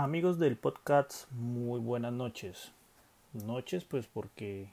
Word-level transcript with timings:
Amigos 0.00 0.38
del 0.38 0.56
podcast, 0.56 1.28
muy 1.32 1.80
buenas 1.80 2.12
noches. 2.12 2.70
Noches 3.32 3.84
pues 3.84 4.06
porque 4.06 4.70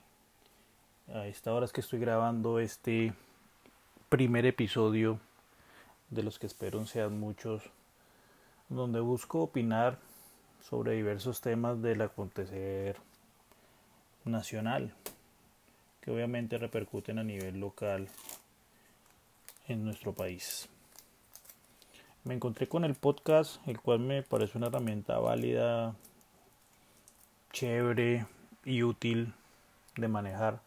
a 1.12 1.26
esta 1.26 1.52
hora 1.52 1.66
es 1.66 1.72
que 1.72 1.82
estoy 1.82 1.98
grabando 1.98 2.60
este 2.60 3.12
primer 4.10 4.46
episodio 4.46 5.20
de 6.12 6.22
los 6.22 6.38
que 6.38 6.46
espero 6.46 6.86
sean 6.86 7.20
muchos, 7.20 7.64
donde 8.70 9.00
busco 9.00 9.42
opinar 9.42 9.98
sobre 10.62 10.92
diversos 10.92 11.42
temas 11.42 11.82
del 11.82 12.04
acontecer 12.04 12.98
nacional, 14.26 14.94
que 16.02 16.12
obviamente 16.12 16.60
repercuten 16.60 17.18
a 17.18 17.24
nivel 17.24 17.60
local 17.60 18.10
en 19.68 19.86
nuestro 19.86 20.14
país 20.14 20.70
me 22.26 22.34
encontré 22.34 22.68
con 22.68 22.84
el 22.84 22.96
podcast, 22.96 23.66
el 23.68 23.80
cual 23.80 24.00
me 24.00 24.24
parece 24.24 24.58
una 24.58 24.68
herramienta 24.68 25.20
válida, 25.20 25.96
chévere 27.54 28.26
y 28.66 28.82
útil 28.82 29.34
de 29.96 30.08
manejar, 30.08 30.60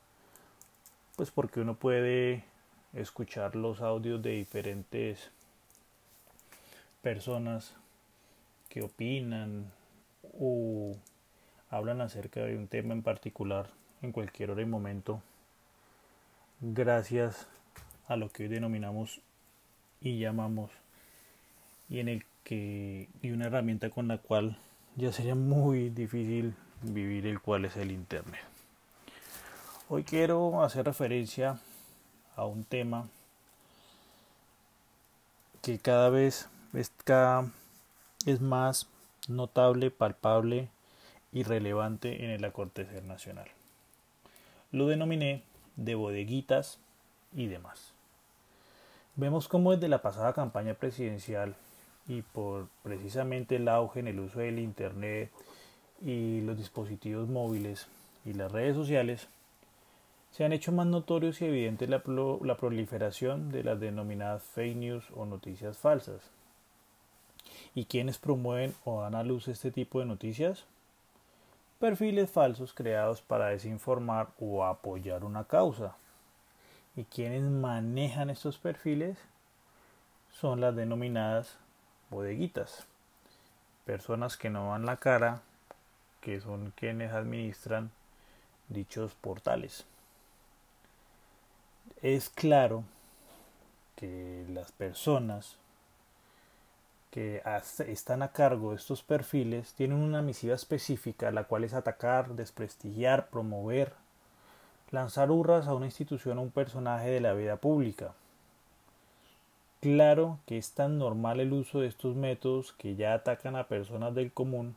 pues 1.17 1.33
porque 1.33 1.61
uno 1.61 1.75
puede 1.75 2.45
escuchar 2.93 3.57
los 3.57 3.83
audios 3.83 4.23
de 4.23 4.31
diferentes 4.31 5.33
personas 7.03 7.75
que 8.69 8.83
opinan 8.83 9.73
o 10.39 10.97
hablan 11.71 12.01
acerca 12.01 12.41
de 12.41 12.57
un 12.57 12.69
tema 12.69 12.95
en 12.95 13.03
particular 13.03 13.69
en 14.01 14.13
cualquier 14.13 14.53
hora 14.53 14.63
y 14.63 14.67
momento 14.67 15.23
gracias 16.61 17.49
a 18.07 18.17
lo 18.17 18.31
que 18.31 18.45
hoy 18.45 18.49
denominamos 18.49 19.21
y 20.01 20.21
llamamos 20.21 20.71
y 21.89 22.01
en 22.01 22.09
el 22.09 22.25
que 22.45 23.09
y 23.23 23.31
una 23.31 23.47
herramienta 23.47 23.91
con 23.91 24.09
la 24.09 24.19
cual 24.19 24.59
ya 24.97 25.13
sería 25.13 25.35
muy 25.35 25.91
difícil 25.91 26.55
vivir 26.83 27.27
el 27.27 27.41
cual 27.41 27.65
es 27.65 27.77
el 27.77 27.91
internet. 27.91 28.41
Hoy 29.89 30.05
quiero 30.05 30.63
hacer 30.63 30.85
referencia 30.85 31.59
a 32.37 32.45
un 32.45 32.65
tema 32.65 33.09
que 35.63 35.79
cada 35.79 36.11
vez 36.11 36.49
es, 36.75 38.41
más 38.41 38.89
notable, 39.29 39.91
palpable 39.91 40.69
y 41.33 41.43
relevante 41.43 42.25
en 42.25 42.31
el 42.31 42.45
acontecer 42.45 43.03
nacional. 43.05 43.49
Lo 44.73 44.87
denominé 44.87 45.43
de 45.77 45.95
bodeguitas 45.95 46.79
y 47.33 47.47
demás. 47.47 47.93
Vemos 49.17 49.49
cómo 49.49 49.73
desde 49.73 49.89
la 49.89 50.03
pasada 50.03 50.33
campaña 50.33 50.75
presidencial 50.75 51.57
y 52.09 52.23
por 52.23 52.69
precisamente 52.83 53.57
el 53.57 53.69
auge 53.69 54.01
en 54.01 54.09
el 54.09 54.19
uso 54.19 54.41
del 54.41 54.59
Internet 54.59 55.31
y 56.01 56.41
los 56.41 56.57
dispositivos 56.57 57.29
móviles 57.29 57.87
y 58.25 58.33
las 58.33 58.51
redes 58.51 58.75
sociales, 58.75 59.29
se 60.31 60.45
han 60.45 60.53
hecho 60.53 60.73
más 60.73 60.87
notorios 60.87 61.41
y 61.41 61.47
evidentes 61.47 61.89
la, 61.89 62.03
proliferación 62.57 63.51
de 63.51 63.63
las 63.63 63.79
denominadas 63.79 64.43
fake 64.43 64.77
news 64.77 65.05
o 65.15 65.27
noticias 65.27 65.79
falsas. 65.79 66.31
¿Y 67.75 67.85
quiénes 67.85 68.19
promueven 68.19 68.75
o 68.85 69.03
dan 69.03 69.15
a 69.15 69.23
luz 69.23 69.49
este 69.49 69.71
tipo 69.71 70.01
de 70.01 70.07
noticias? 70.07 70.65
Perfiles 71.79 72.31
falsos 72.31 72.73
creados 72.73 73.23
para 73.23 73.49
desinformar 73.49 74.29
o 74.41 74.65
apoyar 74.65 75.25
una 75.25 75.45
causa. 75.45 75.97
¿Y 76.97 77.05
quienes 77.05 77.43
manejan 77.43 78.31
estos 78.31 78.59
perfiles? 78.59 79.19
Son 80.31 80.61
las 80.61 80.75
denominadas 80.75 81.59
bodeguitas, 82.11 82.87
personas 83.85 84.37
que 84.37 84.51
no 84.51 84.71
dan 84.71 84.87
la 84.87 84.97
cara, 84.97 85.43
que 86.21 86.41
son 86.41 86.73
quienes 86.77 87.13
administran 87.13 87.91
dichos 88.69 89.15
portales. 89.15 89.85
Es 92.03 92.31
claro 92.31 92.85
que 93.97 94.47
las 94.51 94.71
personas 94.73 95.57
que 97.11 97.43
están 97.87 98.23
a 98.23 98.33
cargo 98.33 98.71
de 98.71 98.77
estos 98.77 99.03
perfiles 99.03 99.73
tienen 99.75 99.99
una 99.99 100.23
misiva 100.23 100.55
específica, 100.55 101.31
la 101.31 101.45
cual 101.45 101.65
es 101.65 101.75
atacar, 101.75 102.31
desprestigiar, 102.35 103.29
promover, 103.29 103.95
lanzar 104.91 105.31
hurras 105.31 105.67
a 105.67 105.75
una 105.75 105.87
institución 105.87 106.39
o 106.39 106.43
un 106.43 106.51
personaje 106.51 107.11
de 107.11 107.21
la 107.21 107.33
vida 107.33 107.57
pública, 107.57 108.13
Claro 109.81 110.41
que 110.47 110.59
es 110.59 110.73
tan 110.73 110.99
normal 110.99 111.39
el 111.39 111.53
uso 111.53 111.81
de 111.81 111.87
estos 111.87 112.17
métodos 112.17 112.73
que 112.73 112.97
ya 112.97 113.15
atacan 113.15 113.55
a 113.55 113.69
personas 113.69 114.13
del 114.13 114.33
común 114.33 114.75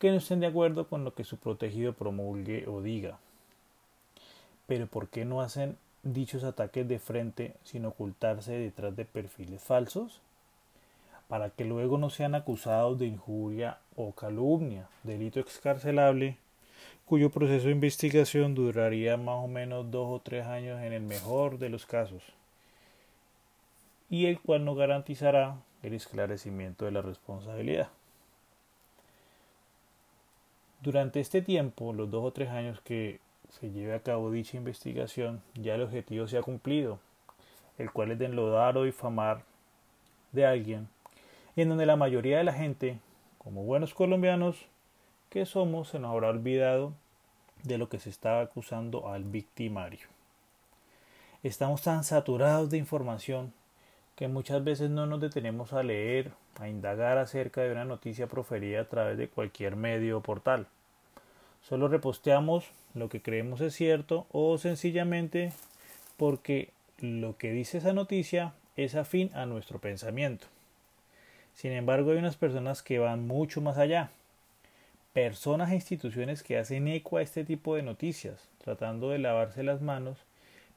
que 0.00 0.10
no 0.10 0.16
estén 0.16 0.40
de 0.40 0.46
acuerdo 0.46 0.88
con 0.88 1.04
lo 1.04 1.14
que 1.14 1.22
su 1.22 1.38
protegido 1.38 1.92
promulgue 1.92 2.66
o 2.66 2.82
diga. 2.82 3.18
Pero 4.66 4.88
¿por 4.88 5.08
qué 5.08 5.24
no 5.24 5.40
hacen 5.40 5.76
dichos 6.02 6.44
ataques 6.44 6.86
de 6.88 6.98
frente 6.98 7.54
sin 7.64 7.86
ocultarse 7.86 8.52
detrás 8.52 8.96
de 8.96 9.04
perfiles 9.04 9.62
falsos? 9.62 10.20
Para 11.28 11.50
que 11.50 11.64
luego 11.64 11.96
no 11.96 12.10
sean 12.10 12.34
acusados 12.34 12.98
de 12.98 13.06
injuria 13.06 13.78
o 13.94 14.12
calumnia, 14.12 14.88
delito 15.02 15.40
excarcelable, 15.40 16.36
cuyo 17.06 17.30
proceso 17.30 17.66
de 17.66 17.72
investigación 17.72 18.54
duraría 18.54 19.16
más 19.16 19.36
o 19.36 19.48
menos 19.48 19.90
dos 19.90 20.08
o 20.08 20.20
tres 20.20 20.46
años 20.46 20.80
en 20.82 20.92
el 20.92 21.02
mejor 21.02 21.58
de 21.58 21.68
los 21.68 21.86
casos 21.86 22.35
y 24.08 24.26
el 24.26 24.40
cual 24.40 24.64
no 24.64 24.74
garantizará 24.74 25.56
el 25.82 25.94
esclarecimiento 25.94 26.84
de 26.84 26.92
la 26.92 27.02
responsabilidad. 27.02 27.88
Durante 30.80 31.20
este 31.20 31.42
tiempo, 31.42 31.92
los 31.92 32.10
dos 32.10 32.24
o 32.24 32.32
tres 32.32 32.50
años 32.50 32.80
que 32.80 33.18
se 33.58 33.70
lleve 33.70 33.94
a 33.94 34.00
cabo 34.00 34.30
dicha 34.30 34.56
investigación, 34.56 35.42
ya 35.54 35.74
el 35.74 35.82
objetivo 35.82 36.28
se 36.28 36.38
ha 36.38 36.42
cumplido, 36.42 36.98
el 37.78 37.90
cual 37.90 38.12
es 38.12 38.18
de 38.18 38.26
enlodar 38.26 38.76
o 38.76 38.84
difamar 38.84 39.42
de 40.32 40.46
alguien, 40.46 40.88
y 41.56 41.62
en 41.62 41.70
donde 41.70 41.86
la 41.86 41.96
mayoría 41.96 42.38
de 42.38 42.44
la 42.44 42.52
gente, 42.52 43.00
como 43.38 43.64
buenos 43.64 43.94
colombianos 43.94 44.66
que 45.30 45.46
somos, 45.46 45.88
se 45.88 45.98
nos 45.98 46.12
habrá 46.12 46.28
olvidado 46.28 46.92
de 47.62 47.78
lo 47.78 47.88
que 47.88 47.98
se 47.98 48.10
estaba 48.10 48.42
acusando 48.42 49.08
al 49.08 49.24
victimario. 49.24 50.06
Estamos 51.42 51.82
tan 51.82 52.04
saturados 52.04 52.70
de 52.70 52.78
información 52.78 53.52
que 54.16 54.28
muchas 54.28 54.64
veces 54.64 54.88
no 54.90 55.06
nos 55.06 55.20
detenemos 55.20 55.74
a 55.74 55.82
leer, 55.82 56.32
a 56.58 56.68
indagar 56.68 57.18
acerca 57.18 57.60
de 57.60 57.70
una 57.70 57.84
noticia 57.84 58.26
proferida 58.26 58.80
a 58.80 58.88
través 58.88 59.18
de 59.18 59.28
cualquier 59.28 59.76
medio 59.76 60.18
o 60.18 60.22
portal. 60.22 60.66
Solo 61.60 61.86
reposteamos 61.88 62.64
lo 62.94 63.10
que 63.10 63.20
creemos 63.20 63.60
es 63.60 63.74
cierto 63.74 64.26
o 64.32 64.56
sencillamente 64.56 65.52
porque 66.16 66.70
lo 66.98 67.36
que 67.36 67.52
dice 67.52 67.78
esa 67.78 67.92
noticia 67.92 68.54
es 68.76 68.94
afín 68.94 69.30
a 69.34 69.44
nuestro 69.44 69.80
pensamiento. 69.80 70.46
Sin 71.52 71.72
embargo, 71.72 72.10
hay 72.10 72.18
unas 72.18 72.36
personas 72.36 72.82
que 72.82 72.98
van 72.98 73.26
mucho 73.26 73.60
más 73.60 73.76
allá. 73.76 74.10
Personas 75.12 75.70
e 75.70 75.74
instituciones 75.74 76.42
que 76.42 76.58
hacen 76.58 76.88
eco 76.88 77.18
a 77.18 77.22
este 77.22 77.44
tipo 77.44 77.76
de 77.76 77.82
noticias, 77.82 78.48
tratando 78.64 79.10
de 79.10 79.18
lavarse 79.18 79.62
las 79.62 79.82
manos, 79.82 80.18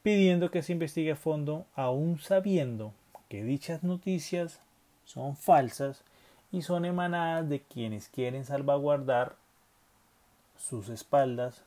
pidiendo 0.04 0.52
que 0.52 0.62
se 0.62 0.74
investigue 0.74 1.12
a 1.12 1.16
fondo, 1.16 1.66
aún 1.76 2.20
sabiendo 2.20 2.94
que 3.30 3.44
dichas 3.44 3.84
noticias 3.84 4.60
son 5.06 5.38
falsas 5.38 6.04
y 6.52 6.64
son 6.64 6.86
emanadas 6.86 7.48
de 7.48 7.62
quienes 7.62 8.10
quieren 8.10 8.44
salvaguardar 8.44 9.36
sus 10.58 10.90
espaldas, 10.90 11.64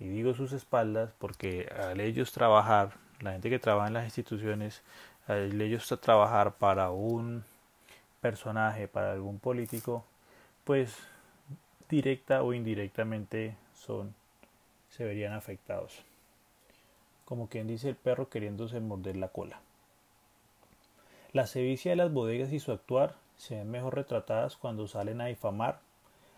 y 0.00 0.08
digo 0.08 0.34
sus 0.34 0.52
espaldas 0.52 1.12
porque 1.18 1.68
al 1.78 2.00
ellos 2.00 2.32
trabajar, 2.32 2.94
la 3.20 3.32
gente 3.32 3.50
que 3.50 3.58
trabaja 3.58 3.88
en 3.88 3.94
las 3.94 4.04
instituciones, 4.06 4.82
al 5.26 5.60
ellos 5.60 5.86
trabajar 6.00 6.54
para 6.54 6.90
un 6.90 7.44
personaje, 8.20 8.88
para 8.88 9.12
algún 9.12 9.38
político, 9.38 10.04
pues 10.64 10.96
directa 11.88 12.42
o 12.42 12.54
indirectamente 12.54 13.56
son, 13.74 14.14
se 14.90 15.04
verían 15.04 15.34
afectados. 15.34 16.02
Como 17.24 17.48
quien 17.48 17.66
dice 17.66 17.90
el 17.90 17.96
perro 17.96 18.28
queriéndose 18.28 18.80
morder 18.80 19.16
la 19.16 19.28
cola. 19.28 19.60
La 21.34 21.48
sevicia 21.48 21.90
de 21.90 21.96
las 21.96 22.12
bodegas 22.12 22.52
y 22.52 22.60
su 22.60 22.70
actuar 22.70 23.16
se 23.36 23.56
ven 23.56 23.68
mejor 23.68 23.96
retratadas 23.96 24.56
cuando 24.56 24.86
salen 24.86 25.20
a 25.20 25.26
difamar, 25.26 25.80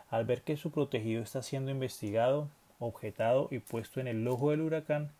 al 0.08 0.24
ver 0.24 0.40
que 0.40 0.56
su 0.56 0.70
protegido 0.70 1.22
está 1.22 1.42
siendo 1.42 1.70
investigado, 1.70 2.48
objetado 2.78 3.48
y 3.50 3.58
puesto 3.58 4.00
en 4.00 4.06
el 4.06 4.26
ojo 4.26 4.52
del 4.52 4.62
huracán, 4.62 5.10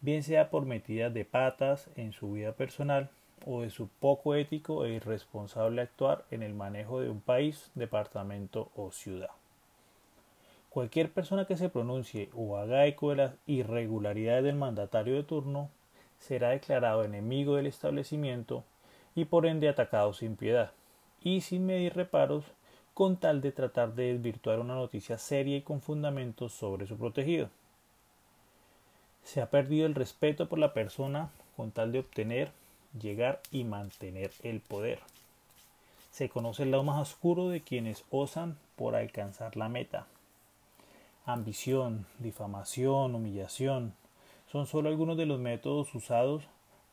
bien 0.00 0.24
sea 0.24 0.50
por 0.50 0.66
metidas 0.66 1.14
de 1.14 1.24
patas 1.24 1.88
en 1.94 2.12
su 2.12 2.32
vida 2.32 2.54
personal 2.54 3.08
o 3.46 3.62
de 3.62 3.70
su 3.70 3.86
poco 3.86 4.34
ético 4.34 4.84
e 4.84 4.94
irresponsable 4.94 5.80
actuar 5.80 6.24
en 6.32 6.42
el 6.42 6.52
manejo 6.52 6.98
de 6.98 7.08
un 7.08 7.20
país, 7.20 7.70
departamento 7.76 8.72
o 8.74 8.90
ciudad. 8.90 9.30
Cualquier 10.70 11.12
persona 11.12 11.44
que 11.44 11.56
se 11.56 11.68
pronuncie 11.68 12.30
o 12.34 12.56
haga 12.56 12.84
eco 12.86 13.10
de 13.10 13.16
las 13.16 13.34
irregularidades 13.46 14.42
del 14.42 14.56
mandatario 14.56 15.14
de 15.14 15.22
turno 15.22 15.70
será 16.18 16.50
declarado 16.50 17.04
enemigo 17.04 17.54
del 17.54 17.68
establecimiento 17.68 18.64
y 19.14 19.24
por 19.24 19.46
ende 19.46 19.68
atacado 19.68 20.12
sin 20.12 20.36
piedad 20.36 20.72
y 21.22 21.40
sin 21.40 21.66
medir 21.66 21.94
reparos 21.94 22.44
con 22.92 23.16
tal 23.16 23.40
de 23.40 23.50
tratar 23.50 23.94
de 23.94 24.12
desvirtuar 24.12 24.60
una 24.60 24.74
noticia 24.74 25.18
seria 25.18 25.56
y 25.56 25.62
con 25.62 25.80
fundamentos 25.80 26.52
sobre 26.52 26.86
su 26.86 26.96
protegido. 26.96 27.48
Se 29.24 29.40
ha 29.40 29.50
perdido 29.50 29.86
el 29.86 29.94
respeto 29.94 30.48
por 30.48 30.58
la 30.58 30.72
persona 30.72 31.30
con 31.56 31.72
tal 31.72 31.92
de 31.92 32.00
obtener, 32.00 32.52
llegar 33.00 33.40
y 33.50 33.64
mantener 33.64 34.30
el 34.42 34.60
poder. 34.60 35.00
Se 36.10 36.28
conoce 36.28 36.62
el 36.62 36.70
lado 36.70 36.84
más 36.84 37.00
oscuro 37.00 37.48
de 37.48 37.60
quienes 37.60 38.04
osan 38.10 38.56
por 38.76 38.94
alcanzar 38.94 39.56
la 39.56 39.68
meta. 39.68 40.06
Ambición, 41.26 42.06
difamación, 42.18 43.14
humillación 43.14 43.94
son 44.52 44.66
solo 44.66 44.88
algunos 44.88 45.16
de 45.16 45.26
los 45.26 45.40
métodos 45.40 45.92
usados 45.94 46.44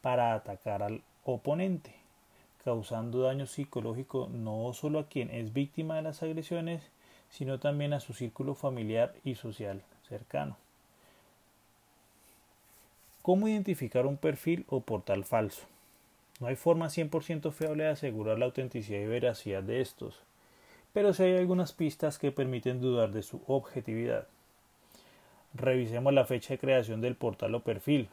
para 0.02 0.34
atacar 0.34 0.82
al 0.82 1.04
oponente, 1.26 1.94
causando 2.64 3.22
daño 3.22 3.46
psicológico 3.46 4.30
no 4.32 4.72
solo 4.74 5.00
a 5.00 5.08
quien 5.08 5.30
es 5.32 5.54
víctima 5.54 5.96
de 5.96 6.04
las 6.04 6.24
agresiones, 6.24 6.82
sino 7.30 7.60
también 7.60 7.94
a 7.94 8.00
su 8.00 8.14
círculo 8.14 8.56
familiar 8.56 9.14
y 9.24 9.36
social 9.36 9.82
cercano. 10.08 10.58
¿Cómo 13.22 13.48
identificar 13.48 14.06
un 14.06 14.18
perfil 14.18 14.66
o 14.68 14.82
portal 14.82 15.24
falso? 15.24 15.62
No 16.40 16.48
hay 16.48 16.56
forma 16.56 16.88
100% 16.88 17.52
fiable 17.52 17.84
de 17.84 17.90
asegurar 17.90 18.40
la 18.40 18.46
autenticidad 18.46 19.00
y 19.00 19.06
veracidad 19.06 19.62
de 19.62 19.82
estos, 19.82 20.16
pero 20.92 21.14
sí 21.14 21.24
hay 21.24 21.38
algunas 21.38 21.72
pistas 21.72 22.18
que 22.18 22.32
permiten 22.32 22.82
dudar 22.82 23.12
de 23.12 23.22
su 23.22 23.42
objetividad. 23.48 24.28
Revisemos 25.54 26.14
la 26.14 26.26
fecha 26.26 26.56
de 26.56 26.60
creación 26.60 27.00
del 27.00 27.16
portal 27.16 27.54
o 27.56 27.60
perfil. 27.60 28.10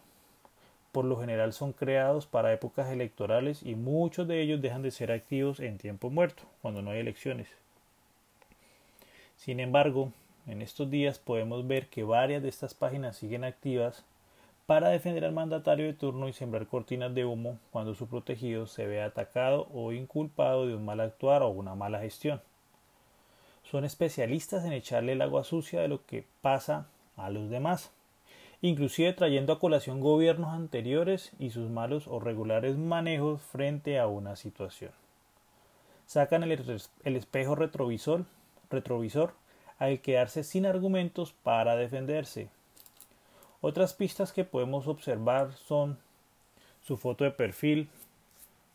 Por 0.93 1.05
lo 1.05 1.19
general 1.19 1.53
son 1.53 1.73
creados 1.73 2.27
para 2.27 2.53
épocas 2.53 2.91
electorales 2.91 3.63
y 3.63 3.75
muchos 3.75 4.27
de 4.27 4.41
ellos 4.41 4.63
dejan 4.63 4.83
de 4.83 4.91
ser 4.91 5.13
activos 5.13 5.61
en 5.61 5.79
tiempo 5.79 6.11
muerto, 6.11 6.45
cuando 6.63 6.83
no 6.83 6.91
hay 6.91 7.01
elecciones. 7.01 7.49
Sin 9.37 9.61
embargo, 9.61 10.13
en 10.47 10.63
estos 10.63 10.91
días 10.91 11.19
podemos 11.19 11.67
ver 11.67 11.89
que 11.89 12.03
varias 12.03 12.43
de 12.43 12.49
estas 12.49 12.75
páginas 12.75 13.17
siguen 13.17 13.45
activas 13.45 14.05
para 14.69 14.89
defender 14.91 15.25
al 15.25 15.33
mandatario 15.33 15.87
de 15.87 15.95
turno 15.95 16.29
y 16.29 16.33
sembrar 16.33 16.67
cortinas 16.67 17.15
de 17.15 17.25
humo 17.25 17.59
cuando 17.71 17.95
su 17.95 18.07
protegido 18.07 18.67
se 18.67 18.87
ve 18.87 19.03
atacado 19.03 19.67
o 19.73 19.93
inculpado 19.93 20.67
de 20.67 20.75
un 20.75 20.85
mal 20.85 21.01
actuar 21.01 21.43
o 21.43 21.49
una 21.49 21.75
mala 21.75 22.01
gestión. 22.01 22.43
Son 23.63 23.85
especialistas 23.85 24.65
en 24.65 24.73
echarle 24.73 25.13
el 25.13 25.23
agua 25.23 25.45
sucia 25.45 25.81
de 25.81 25.89
lo 25.89 26.05
que 26.05 26.25
pasa 26.43 26.87
a 27.17 27.31
los 27.31 27.49
demás, 27.49 27.91
inclusive 28.61 29.13
trayendo 29.13 29.53
a 29.53 29.61
colación 29.61 30.01
gobiernos 30.01 30.53
anteriores 30.53 31.33
y 31.39 31.51
sus 31.51 31.71
malos 31.71 32.09
o 32.09 32.21
regulares 32.21 32.77
manejos 32.77 33.41
frente 33.43 33.99
a 33.99 34.07
una 34.07 34.37
situación. 34.37 34.93
Sacan 36.07 36.43
el, 36.43 36.81
espejo 37.05 37.55
retrovisor, 37.55 38.25
retrovisor 38.71 39.35
al 39.79 40.01
quedarse 40.01 40.43
sin 40.43 40.67
argumentos 40.67 41.33
para 41.43 41.77
defenderse, 41.77 42.49
otras 43.61 43.93
pistas 43.93 44.33
que 44.33 44.45
podemos 44.45 44.87
observar 44.87 45.53
son 45.53 45.99
su 46.81 46.97
foto 46.97 47.25
de 47.25 47.33
perfil, 47.33 47.89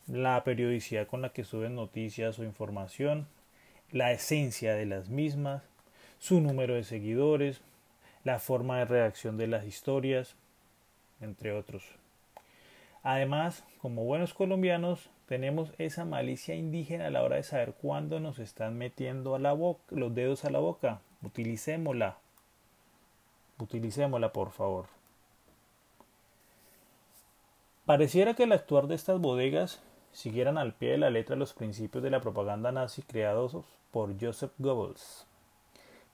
la 0.08 0.44
periodicidad 0.44 1.08
con 1.08 1.22
la 1.22 1.30
que 1.30 1.46
suben 1.46 1.76
noticias 1.76 2.38
o 2.38 2.44
información, 2.44 3.28
la 3.92 4.12
esencia 4.12 4.76
de 4.76 4.86
las 4.86 5.08
mismas, 5.08 5.64
su 6.20 6.42
número 6.42 6.76
de 6.76 6.84
seguidores, 6.84 7.62
la 8.24 8.40
forma 8.40 8.80
de 8.80 8.86
redacción 8.86 9.38
de 9.38 9.48
las 9.48 9.66
historias, 9.66 10.36
entre 11.22 11.52
otros. 11.52 11.84
Además, 13.04 13.64
como 13.82 14.06
buenos 14.06 14.34
colombianos, 14.34 15.10
tenemos 15.28 15.72
esa 15.78 16.06
malicia 16.06 16.56
indígena 16.56 17.08
a 17.08 17.10
la 17.10 17.24
hora 17.24 17.36
de 17.36 17.44
saber 17.44 17.74
cuándo 17.74 18.20
nos 18.20 18.40
están 18.40 18.78
metiendo 18.78 19.36
a 19.36 19.40
la 19.40 19.54
boca, 19.54 19.84
los 19.90 20.14
dedos 20.16 20.46
a 20.46 20.50
la 20.50 20.60
boca. 20.60 21.02
Utilicémosla. 21.22 22.18
Utilicémosla, 23.60 24.32
por 24.32 24.52
favor. 24.52 24.86
Pareciera 27.86 28.34
que 28.34 28.44
el 28.44 28.54
actuar 28.54 28.88
de 28.88 28.96
estas 28.96 29.20
bodegas 29.20 29.82
siguieran 30.14 30.58
al 30.58 30.74
pie 30.74 30.92
de 30.92 30.98
la 30.98 31.10
letra 31.10 31.36
los 31.36 31.54
principios 31.54 32.04
de 32.04 32.10
la 32.10 32.22
propaganda 32.22 32.72
nazi 32.72 33.02
creados 33.02 33.58
por 33.92 34.18
Joseph 34.20 34.54
Goebbels, 34.58 35.26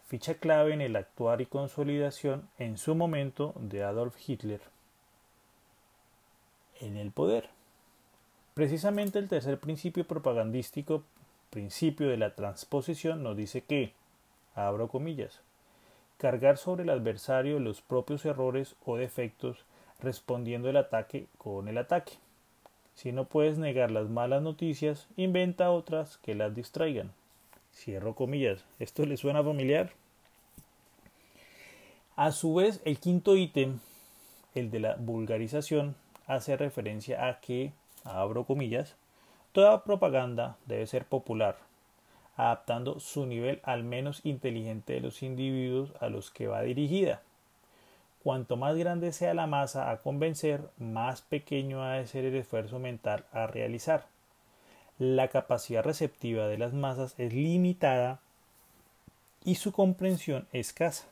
ficha 0.09 0.33
clave 0.33 0.73
en 0.73 0.81
el 0.81 0.95
actuar 0.95 1.39
y 1.39 1.45
consolidación 1.45 2.49
en 2.57 2.79
su 2.79 2.95
momento 2.95 3.53
de 3.59 3.83
Adolf 3.83 4.15
Hitler 4.27 4.59
en 6.81 6.97
el 6.97 7.11
poder. 7.11 7.49
Precisamente 8.55 9.19
el 9.19 9.27
tercer 9.27 9.59
principio 9.59 10.07
propagandístico, 10.07 11.03
principio 11.51 12.09
de 12.09 12.17
la 12.17 12.33
transposición, 12.33 13.21
nos 13.21 13.37
dice 13.37 13.61
que, 13.61 13.93
abro 14.55 14.87
comillas, 14.87 15.41
cargar 16.17 16.57
sobre 16.57 16.81
el 16.81 16.89
adversario 16.89 17.59
los 17.59 17.83
propios 17.83 18.25
errores 18.25 18.75
o 18.85 18.97
defectos 18.97 19.63
respondiendo 19.99 20.71
el 20.71 20.77
ataque 20.77 21.27
con 21.37 21.67
el 21.67 21.77
ataque. 21.77 22.13
Si 22.95 23.11
no 23.11 23.25
puedes 23.25 23.59
negar 23.59 23.91
las 23.91 24.09
malas 24.09 24.41
noticias, 24.41 25.07
inventa 25.17 25.69
otras 25.69 26.17
que 26.17 26.33
las 26.33 26.55
distraigan. 26.55 27.11
Cierro 27.79 28.13
comillas. 28.13 28.65
¿Esto 28.77 29.05
le 29.05 29.15
suena 29.15 29.41
familiar? 29.41 29.91
A 32.17 32.33
su 32.33 32.53
vez, 32.55 32.81
el 32.83 32.99
quinto 32.99 33.37
ítem, 33.37 33.79
el 34.53 34.69
de 34.69 34.81
la 34.81 34.95
vulgarización, 34.97 35.95
hace 36.27 36.57
referencia 36.57 37.29
a 37.29 37.39
que, 37.39 37.71
abro 38.03 38.43
comillas, 38.43 38.97
toda 39.53 39.85
propaganda 39.85 40.57
debe 40.65 40.87
ser 40.87 41.05
popular, 41.05 41.57
adaptando 42.35 42.99
su 42.99 43.25
nivel 43.25 43.61
al 43.63 43.85
menos 43.85 44.25
inteligente 44.25 44.91
de 44.91 44.99
los 44.99 45.23
individuos 45.23 45.93
a 46.01 46.09
los 46.09 46.31
que 46.31 46.47
va 46.47 46.61
dirigida. 46.63 47.21
Cuanto 48.23 48.57
más 48.57 48.75
grande 48.75 49.13
sea 49.13 49.33
la 49.33 49.47
masa 49.47 49.89
a 49.89 49.99
convencer, 49.99 50.69
más 50.77 51.21
pequeño 51.21 51.81
ha 51.81 51.93
de 51.93 52.07
ser 52.07 52.25
el 52.25 52.35
esfuerzo 52.35 52.77
mental 52.77 53.23
a 53.31 53.47
realizar. 53.47 54.05
La 54.99 55.29
capacidad 55.29 55.81
receptiva 55.81 56.47
de 56.47 56.57
las 56.57 56.73
masas 56.73 57.15
es 57.17 57.33
limitada 57.33 58.19
y 59.45 59.55
su 59.55 59.71
comprensión 59.71 60.45
escasa. 60.51 61.07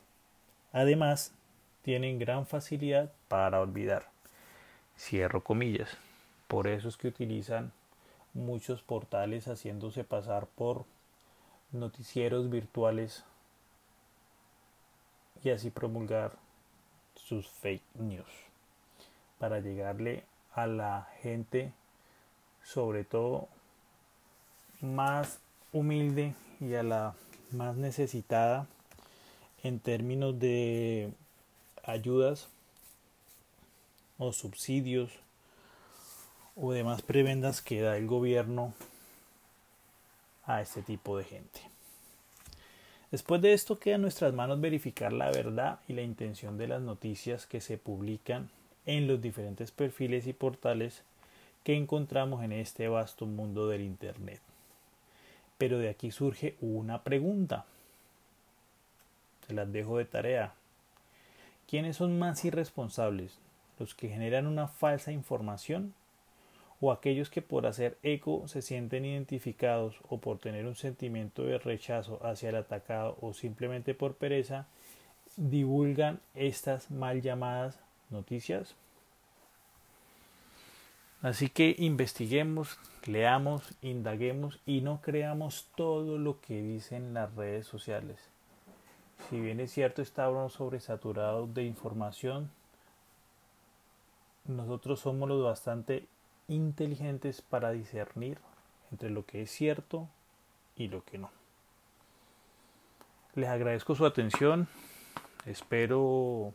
Además, 0.74 1.32
tienen 1.80 2.18
gran 2.18 2.46
facilidad 2.46 3.10
para 3.28 3.62
olvidar. 3.62 4.10
Cierro 4.98 5.42
comillas. 5.42 5.88
Por 6.48 6.66
eso 6.66 6.90
es 6.90 6.98
que 6.98 7.08
utilizan 7.08 7.72
muchos 8.34 8.82
portales 8.82 9.48
haciéndose 9.48 10.04
pasar 10.04 10.48
por 10.48 10.84
noticieros 11.72 12.50
virtuales 12.50 13.24
y 15.42 15.48
así 15.48 15.70
promulgar 15.70 16.32
sus 17.14 17.48
fake 17.48 17.94
news 17.94 18.30
para 19.38 19.60
llegarle 19.60 20.24
a 20.52 20.66
la 20.66 21.08
gente 21.22 21.72
sobre 22.62 23.04
todo 23.04 23.48
más 24.80 25.38
humilde 25.72 26.34
y 26.60 26.74
a 26.74 26.82
la 26.82 27.14
más 27.50 27.76
necesitada 27.76 28.66
en 29.62 29.80
términos 29.80 30.38
de 30.38 31.10
ayudas 31.84 32.48
o 34.18 34.32
subsidios 34.32 35.10
o 36.56 36.72
demás 36.72 37.02
prebendas 37.02 37.62
que 37.62 37.80
da 37.80 37.96
el 37.96 38.06
gobierno 38.06 38.74
a 40.44 40.60
este 40.60 40.82
tipo 40.82 41.16
de 41.16 41.24
gente. 41.24 41.60
Después 43.10 43.40
de 43.40 43.54
esto 43.54 43.78
queda 43.78 43.94
en 43.94 44.02
nuestras 44.02 44.34
manos 44.34 44.60
verificar 44.60 45.12
la 45.12 45.30
verdad 45.30 45.78
y 45.88 45.94
la 45.94 46.02
intención 46.02 46.58
de 46.58 46.68
las 46.68 46.82
noticias 46.82 47.46
que 47.46 47.60
se 47.60 47.78
publican 47.78 48.50
en 48.84 49.06
los 49.06 49.20
diferentes 49.20 49.70
perfiles 49.70 50.26
y 50.26 50.32
portales 50.32 51.02
que 51.64 51.74
encontramos 51.74 52.42
en 52.44 52.52
este 52.52 52.88
vasto 52.88 53.24
mundo 53.26 53.68
del 53.68 53.82
Internet. 53.82 54.40
Pero 55.58 55.78
de 55.78 55.90
aquí 55.90 56.10
surge 56.10 56.56
una 56.60 57.02
pregunta. 57.02 57.66
Se 59.46 59.54
las 59.54 59.70
dejo 59.72 59.98
de 59.98 60.04
tarea. 60.04 60.54
¿Quiénes 61.68 61.96
son 61.96 62.18
más 62.18 62.44
irresponsables? 62.44 63.38
¿Los 63.78 63.94
que 63.94 64.08
generan 64.08 64.46
una 64.46 64.68
falsa 64.68 65.12
información 65.12 65.94
o 66.80 66.92
aquellos 66.92 67.28
que 67.30 67.42
por 67.42 67.66
hacer 67.66 67.98
eco 68.02 68.46
se 68.46 68.62
sienten 68.62 69.04
identificados 69.04 69.96
o 70.08 70.18
por 70.18 70.38
tener 70.38 70.66
un 70.66 70.76
sentimiento 70.76 71.42
de 71.44 71.58
rechazo 71.58 72.24
hacia 72.24 72.50
el 72.50 72.56
atacado 72.56 73.16
o 73.20 73.34
simplemente 73.34 73.94
por 73.94 74.14
pereza 74.14 74.66
divulgan 75.36 76.20
estas 76.34 76.90
mal 76.90 77.20
llamadas 77.20 77.78
noticias. 78.10 78.74
Así 81.20 81.48
que 81.48 81.74
investiguemos, 81.78 82.78
leamos, 83.04 83.74
indaguemos 83.82 84.60
y 84.66 84.82
no 84.82 85.00
creamos 85.00 85.66
todo 85.74 86.16
lo 86.16 86.40
que 86.40 86.62
dicen 86.62 87.12
las 87.12 87.34
redes 87.34 87.66
sociales. 87.66 88.18
Si 89.28 89.40
bien 89.40 89.58
es 89.58 89.72
cierto, 89.72 90.00
estamos 90.00 90.52
sobresaturados 90.52 91.52
de 91.54 91.64
información, 91.64 92.50
nosotros 94.46 95.00
somos 95.00 95.28
los 95.28 95.42
bastante 95.42 96.06
inteligentes 96.46 97.42
para 97.42 97.72
discernir 97.72 98.38
entre 98.92 99.10
lo 99.10 99.26
que 99.26 99.42
es 99.42 99.50
cierto 99.50 100.08
y 100.76 100.86
lo 100.86 101.04
que 101.04 101.18
no. 101.18 101.30
Les 103.34 103.48
agradezco 103.48 103.96
su 103.96 104.06
atención. 104.06 104.68
Espero 105.46 106.54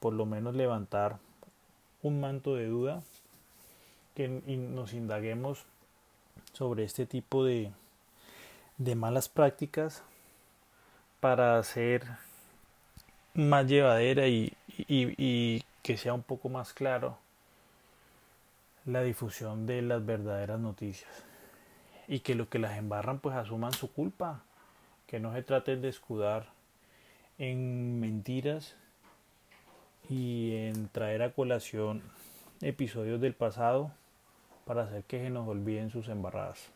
por 0.00 0.12
lo 0.12 0.26
menos 0.26 0.56
levantar 0.56 1.18
un 2.02 2.20
manto 2.20 2.56
de 2.56 2.66
duda 2.66 3.02
que 4.20 4.28
nos 4.28 4.92
indaguemos 4.92 5.64
sobre 6.52 6.84
este 6.84 7.06
tipo 7.06 7.42
de, 7.42 7.72
de 8.76 8.94
malas 8.94 9.30
prácticas 9.30 10.02
para 11.20 11.58
hacer 11.58 12.04
más 13.32 13.66
llevadera 13.66 14.26
y, 14.26 14.52
y, 14.76 15.64
que 15.82 15.96
sea 15.96 16.12
un 16.12 16.22
poco 16.22 16.50
más 16.50 16.74
claro 16.74 17.16
la 18.84 19.02
difusión 19.02 19.66
de 19.66 19.80
las 19.80 20.04
verdaderas 20.04 20.60
noticias. 20.60 21.10
Y 22.06 22.20
que 22.20 22.34
los 22.34 22.48
que 22.48 22.58
las 22.58 22.76
embarran 22.76 23.20
pues 23.20 23.36
asuman 23.36 23.72
su 23.72 23.90
culpa. 23.90 24.42
Que 25.06 25.18
no 25.18 25.32
se 25.32 25.42
traten 25.42 25.80
de 25.80 25.88
escudar 25.88 26.48
en 27.38 28.00
mentiras 28.00 28.76
y 30.10 30.56
en 30.56 30.88
traer 30.88 31.22
a 31.22 31.32
colación 31.32 32.02
episodios 32.60 33.18
del 33.22 33.32
pasado 33.32 33.92
para 34.64 34.82
hacer 34.82 35.04
que 35.04 35.18
se 35.18 35.30
nos 35.30 35.48
olviden 35.48 35.90
sus 35.90 36.08
embarradas. 36.08 36.70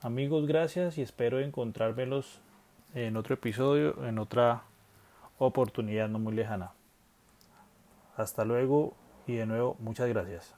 Amigos, 0.00 0.46
gracias 0.46 0.98
y 0.98 1.02
espero 1.02 1.40
encontrármelos 1.40 2.40
en 2.94 3.16
otro 3.16 3.34
episodio, 3.34 4.04
en 4.04 4.18
otra 4.18 4.62
oportunidad 5.38 6.08
no 6.08 6.18
muy 6.18 6.34
lejana. 6.34 6.72
Hasta 8.16 8.44
luego 8.44 8.94
y 9.26 9.36
de 9.36 9.46
nuevo 9.46 9.76
muchas 9.78 10.08
gracias. 10.08 10.57